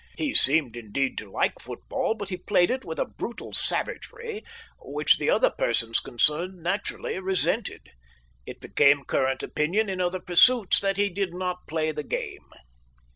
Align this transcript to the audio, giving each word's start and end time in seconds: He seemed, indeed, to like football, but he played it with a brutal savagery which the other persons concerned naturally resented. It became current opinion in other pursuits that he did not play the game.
He 0.17 0.33
seemed, 0.33 0.75
indeed, 0.75 1.15
to 1.19 1.31
like 1.31 1.59
football, 1.61 2.15
but 2.15 2.29
he 2.29 2.37
played 2.37 2.71
it 2.71 2.83
with 2.83 2.97
a 2.97 3.05
brutal 3.05 3.53
savagery 3.53 4.41
which 4.79 5.19
the 5.19 5.29
other 5.29 5.51
persons 5.51 5.99
concerned 5.99 6.63
naturally 6.63 7.19
resented. 7.19 7.91
It 8.47 8.59
became 8.59 9.03
current 9.03 9.43
opinion 9.43 9.89
in 9.89 10.01
other 10.01 10.19
pursuits 10.19 10.79
that 10.79 10.97
he 10.97 11.09
did 11.09 11.35
not 11.35 11.67
play 11.67 11.91
the 11.91 12.01
game. 12.01 12.49